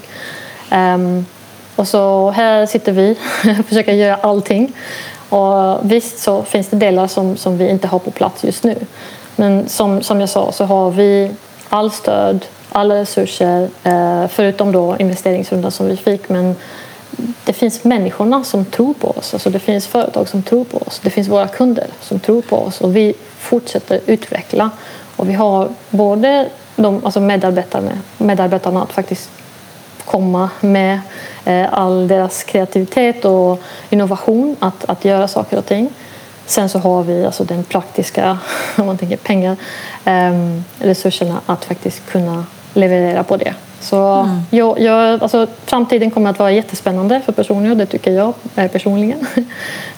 [0.72, 1.26] Um,
[1.76, 3.18] och så här sitter vi
[3.60, 4.74] och försöker göra allting.
[5.30, 8.76] Och visst så finns det delar som, som vi inte har på plats just nu.
[9.36, 11.32] Men som, som jag sa så har vi
[11.70, 16.30] all stöd, alla resurser eh, förutom då investeringsrundan som vi fick.
[16.30, 16.56] Men
[17.46, 19.34] det finns människorna som tror på oss.
[19.34, 21.02] Alltså det finns företag som tror på oss.
[21.04, 22.82] Det finns våra kunder som tror på oss.
[22.82, 24.70] Och vi fortsätter utveckla.
[25.16, 29.30] Och vi har både de, alltså medarbetarna, medarbetarna att faktiskt
[30.06, 31.00] komma med
[31.46, 35.90] eh, all deras kreativitet och innovation att, att göra saker och ting.
[36.46, 38.38] Sen så har vi alltså den praktiska,
[38.78, 39.58] om man tänker pengar,
[40.06, 40.34] eh,
[40.80, 43.54] resurserna att faktiskt kunna leverera på det.
[43.80, 44.42] Så mm.
[44.50, 48.34] jag, jag, alltså, framtiden kommer att vara jättespännande för personer, det tycker jag
[48.72, 49.28] personligen.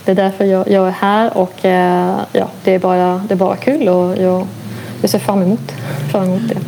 [0.05, 3.37] Det är därför jag, jag är här och eh, ja, det, är bara, det är
[3.37, 4.47] bara kul och jag,
[5.01, 5.71] jag ser fram emot,
[6.11, 6.59] fram emot det.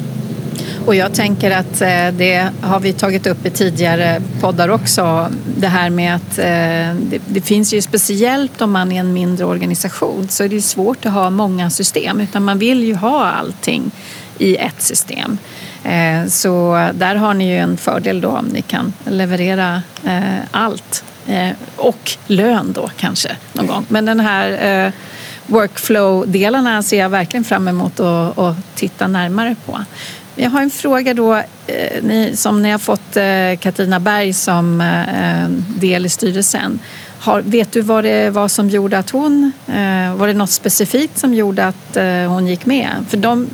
[0.87, 5.31] Och jag tänker att eh, det har vi tagit upp i tidigare poddar också.
[5.57, 10.27] Det här med att eh, det, finns ju speciellt om man är en mindre organisation
[10.29, 13.91] så är det svårt att ha många system utan man vill ju ha allting
[14.37, 15.37] i ett system.
[15.83, 19.81] Eh, så där har ni ju en fördel då om ni kan leverera
[20.51, 21.03] allt
[21.75, 23.85] och lön då kanske någon gång.
[23.89, 24.91] Men den här
[25.47, 29.79] workflow-delarna ser jag verkligen fram emot att titta närmare på.
[30.39, 31.35] Jag har en fråga då,
[31.67, 36.79] eh, ni, som ni har fått eh, Katarina Berg som eh, del i styrelsen.
[37.19, 39.51] Har, vet du vad det var som gjorde att hon...
[40.15, 41.97] Var det något specifikt som gjorde att
[42.27, 42.89] hon gick med?
[43.09, 43.47] För de,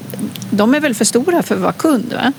[0.50, 2.14] de är väl för stora för att vara kund?
[2.14, 2.34] Va?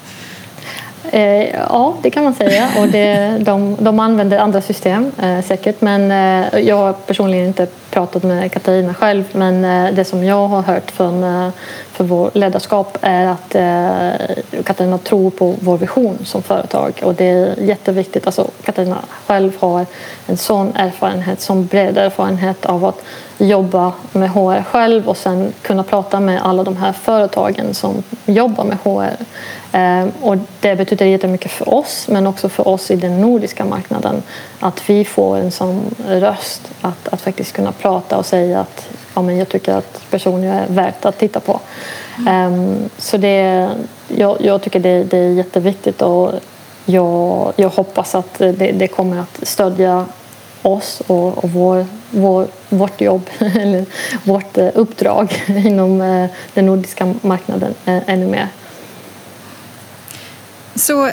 [1.11, 2.69] Eh, ja, det kan man säga.
[2.79, 5.81] Och det, de, de använder andra system eh, säkert.
[5.81, 9.25] Men eh, jag har personligen inte pratat med Katarina själv.
[9.33, 11.49] Men eh, det som jag har hört från eh,
[11.93, 17.01] för vår ledarskap är att eh, Katarina tror på vår vision som företag.
[17.03, 18.27] Och det är jätteviktigt.
[18.27, 19.87] Alltså, Katarina själv har
[20.27, 23.03] en sån erfarenhet, sån bred erfarenhet av att
[23.39, 28.65] jobba med HR själv och sen kunna prata med alla de här företagen som jobbar
[28.65, 29.17] med HR.
[29.73, 34.23] Eh, och det betyder jättemycket för oss men också för oss i den nordiska marknaden
[34.61, 39.23] att vi får en sån röst att, att faktiskt kunna prata och säga att ja,
[39.23, 41.61] men jag tycker att personer är värt att titta på.
[42.29, 43.71] Um, så det,
[44.09, 46.33] jag, jag tycker det, det, är jätteviktigt och
[46.85, 50.07] jag, jag hoppas att det, det kommer att stödja
[50.63, 53.85] oss och, och vår, vår, vårt jobb, eller
[54.25, 58.49] vårt eh, uppdrag inom eh, den nordiska marknaden eh, ännu mer.
[60.75, 61.11] Så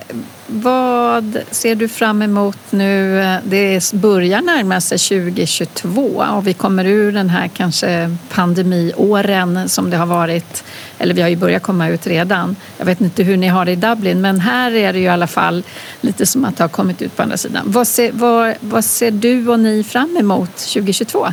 [0.47, 3.23] vad ser du fram emot nu?
[3.43, 6.01] Det börjar närma sig 2022
[6.35, 10.63] och vi kommer ur den här kanske pandemiåren som det har varit.
[10.97, 12.55] Eller vi har ju börjat komma ut redan.
[12.77, 15.09] Jag vet inte hur ni har det i Dublin men här är det ju i
[15.09, 15.63] alla fall
[16.01, 17.63] lite som att det har kommit ut på andra sidan.
[17.65, 21.27] Vad ser, vad, vad ser du och ni fram emot 2022?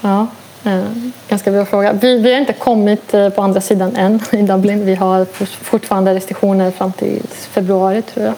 [0.00, 0.26] Ja,
[0.64, 0.84] Eh,
[1.28, 1.92] ganska bra fråga.
[1.92, 4.86] Vi, vi har inte kommit eh, på andra sidan än i Dublin.
[4.86, 5.24] Vi har
[5.64, 8.34] fortfarande restriktioner fram till februari tror jag.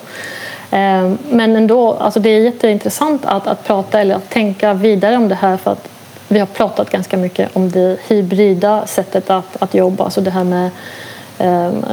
[0.71, 5.29] Eh, men ändå, alltså det är jätteintressant att, att prata eller att tänka vidare om
[5.29, 5.89] det här för att
[6.29, 10.05] vi har pratat ganska mycket om det hybrida sättet att, att jobba.
[10.05, 10.71] Alltså det här med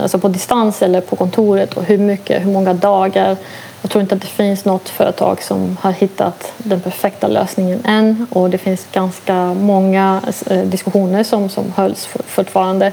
[0.02, 3.38] alltså på distans eller på kontoret och hur mycket, hur många dagar
[3.84, 8.28] jag tror inte att det finns något företag som har hittat den perfekta lösningen än
[8.30, 12.92] och det finns ganska många eh, diskussioner som, som hölls fortfarande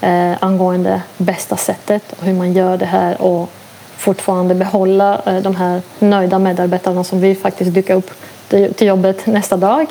[0.00, 3.50] eh, angående bästa sättet och hur man gör det här och
[3.96, 8.10] fortfarande behålla eh, de här nöjda medarbetarna som vill faktiskt dyka upp
[8.48, 9.86] till jobbet nästa dag.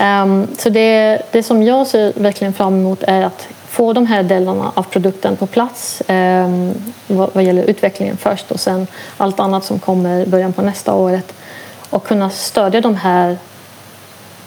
[0.00, 4.22] Um, så det, det som jag ser verkligen fram emot är att få de här
[4.22, 6.70] delarna av produkten på plats eh,
[7.06, 10.94] vad, vad gäller utvecklingen först och sen allt annat som kommer i början på nästa
[10.94, 11.32] året
[11.90, 13.36] och kunna stödja de här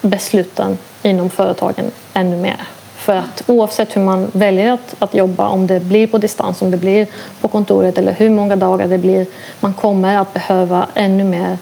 [0.01, 2.67] besluten inom företagen ännu mer.
[2.95, 6.71] För att oavsett hur man väljer att, att jobba, om det blir på distans, om
[6.71, 7.07] det blir
[7.41, 9.25] på kontoret eller hur många dagar det blir,
[9.59, 11.57] man kommer att behöva ännu mer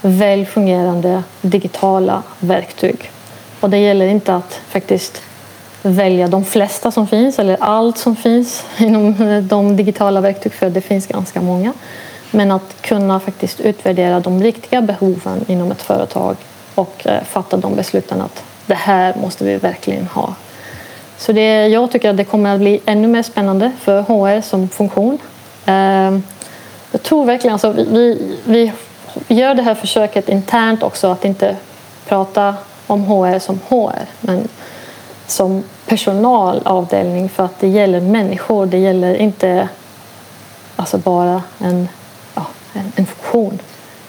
[0.00, 3.10] väl fungerande digitala verktyg.
[3.60, 5.22] Och det gäller inte att faktiskt
[5.82, 10.70] välja de flesta som finns eller allt som finns inom eh, de digitala verktyg, för
[10.70, 11.72] det finns ganska många.
[12.30, 16.36] Men att kunna faktiskt utvärdera de riktiga behoven inom ett företag
[16.74, 20.34] och eh, fatta de besluten att det här måste vi verkligen ha.
[21.16, 24.68] Så det, jag tycker att det kommer att bli ännu mer spännande för HR som
[24.68, 25.18] funktion.
[25.66, 26.22] Ehm,
[26.90, 28.72] jag tror verkligen alltså, vi, vi
[29.28, 31.56] gör det här försöket internt också att inte
[32.08, 32.54] prata
[32.86, 34.48] om HR som HR men
[35.32, 38.66] som personalavdelning för att det gäller människor.
[38.66, 39.68] Det gäller inte
[40.76, 41.88] alltså bara en,
[42.34, 43.58] ja, en, en funktion.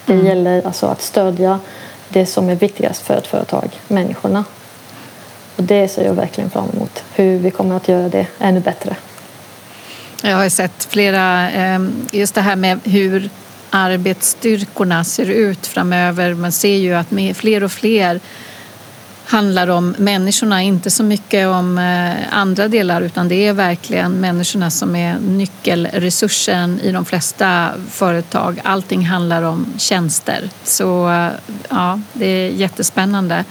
[0.06, 0.26] Det mm.
[0.26, 1.60] gäller alltså att stödja
[2.08, 4.44] det som är viktigast för ett företag, människorna.
[5.56, 8.96] Och det ser jag verkligen fram emot, hur vi kommer att göra det ännu bättre.
[10.22, 13.30] Jag har sett flera, ehm, just det här med hur
[13.70, 16.34] arbetsstyrkorna ser ut framöver.
[16.34, 18.20] Man ser ju att fler och fler
[19.24, 24.70] handlar om människorna, inte så mycket om eh, andra delar utan det är verkligen människorna
[24.70, 28.60] som är nyckelresursen i de flesta företag.
[28.64, 30.50] Allting handlar om tjänster.
[30.64, 31.28] Så eh,
[31.68, 33.44] ja, det är jättespännande.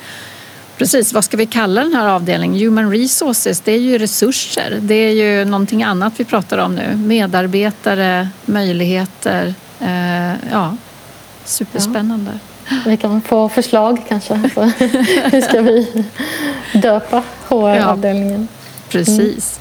[0.78, 2.60] Precis, vad ska vi kalla den här avdelningen?
[2.60, 4.80] Human resources, det är ju resurser.
[4.82, 6.96] Det är ju någonting annat vi pratar om nu.
[6.96, 9.54] Medarbetare, möjligheter.
[9.80, 10.78] Eh, ja,
[11.46, 12.32] superspännande.
[12.34, 12.53] Ja.
[12.86, 14.34] Vi kan få förslag kanske.
[15.32, 16.05] hur ska vi
[16.74, 18.47] döpa HR-avdelningen?
[18.51, 19.59] Ja, precis.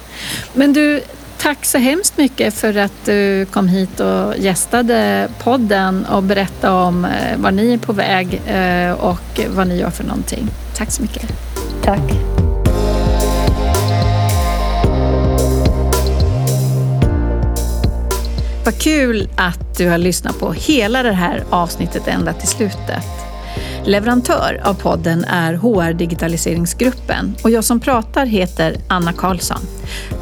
[0.53, 1.01] Men du,
[1.39, 7.05] tack så hemskt mycket för att du kom hit och gästade podden och berättade om
[7.05, 10.49] eh, var ni är på väg eh, och vad ni gör för någonting.
[10.77, 11.33] Tack så mycket.
[11.85, 12.42] Tack.
[18.65, 23.05] Vad kul att du har lyssnat på hela det här avsnittet ända till slutet.
[23.85, 29.61] Leverantör av podden är HR Digitaliseringsgruppen och jag som pratar heter Anna Karlsson.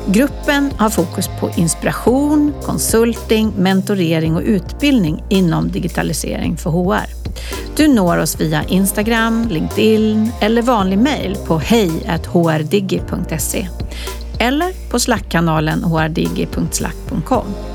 [0.07, 7.07] Gruppen har fokus på inspiration, konsulting, mentorering och utbildning inom digitalisering för HR.
[7.77, 13.69] Du når oss via Instagram, LinkedIn eller vanlig mejl på hej.hrdigi.se
[14.39, 17.70] eller på slackkanalen hrdigi.slack.com.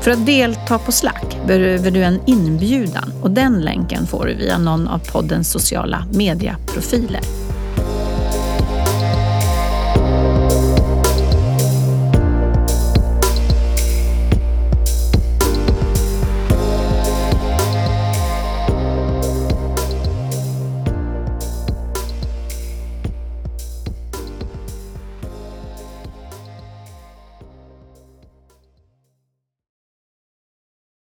[0.00, 4.58] För att delta på Slack behöver du en inbjudan och den länken får du via
[4.58, 7.20] någon av poddens sociala medieprofiler.